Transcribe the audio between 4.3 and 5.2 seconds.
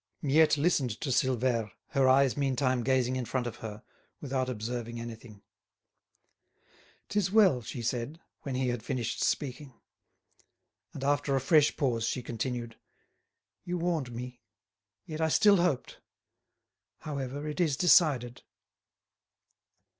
observing